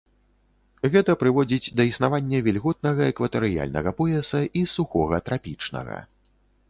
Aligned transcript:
Гэта 0.93 1.11
прыводзіць 1.23 1.73
да 1.81 1.85
існавання 1.91 2.39
вільготнага 2.47 3.03
экватарыяльнага 3.13 3.93
пояса 4.01 4.41
і 4.63 4.65
сухога 4.75 5.17
трапічнага. 5.29 5.97